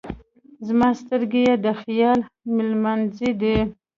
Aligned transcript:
زما 0.67 0.89
سترګې 1.01 1.39
یې 1.47 1.53
د 1.65 1.67
خیال 1.79 2.19
مېلمانځی 2.55 3.31
دی. 3.41 3.57